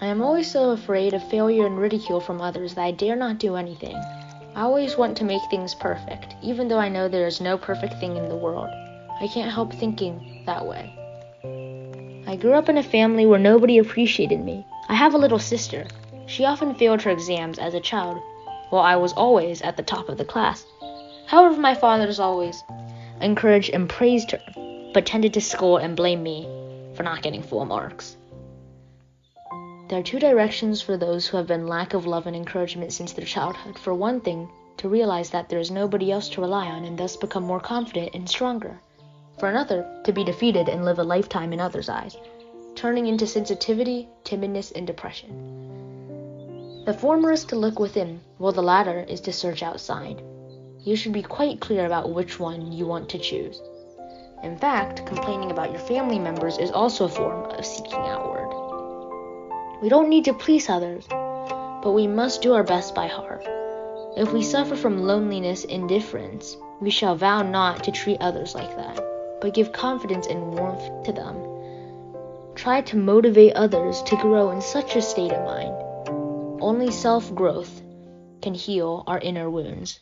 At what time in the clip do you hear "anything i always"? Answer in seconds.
3.56-4.96